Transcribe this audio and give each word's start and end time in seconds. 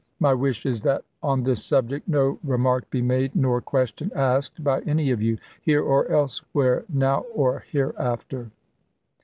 My 0.19 0.33
wish 0.33 0.65
is 0.65 0.81
that 0.81 1.03
on 1.21 1.43
this 1.43 1.63
subject 1.63 2.07
no 2.07 2.39
remark 2.43 2.89
be 2.89 3.03
made 3.03 3.35
nor 3.35 3.61
question 3.61 4.11
asked 4.15 4.63
by 4.63 4.79
any 4.81 5.11
of 5.11 5.21
you, 5.21 5.37
here 5.61 5.83
or 5.83 6.07
elsewhere, 6.09 6.85
now 6.89 7.19
or 7.35 7.65
hereafter. 7.69 8.49